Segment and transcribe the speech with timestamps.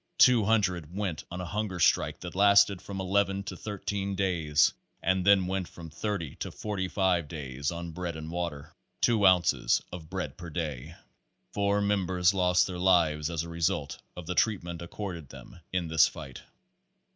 [0.17, 5.23] Two hundred went on a hunger strike that lasted from 11 to 13 days, and
[5.27, 10.37] then went from 30 to 45 days on bread and water; two ounces of bread
[10.39, 10.95] per day.
[11.51, 15.87] Four members lost their lives as a re sult of the treatment accorded them in
[15.87, 16.41] this fight.